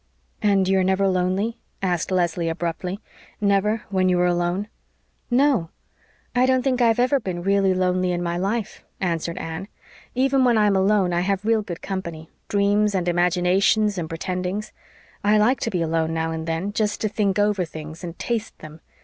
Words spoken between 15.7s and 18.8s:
alone now and then, just to think over things and TASTE